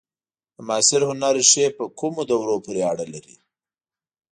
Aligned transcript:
د 0.55 0.57
معاصر 0.67 1.01
هنر 1.09 1.33
ریښې 1.39 1.65
په 1.77 1.83
کومو 1.99 2.21
دورو 2.29 2.55
پورې 2.65 2.81
اړه 2.91 3.05
لري؟ 3.13 3.35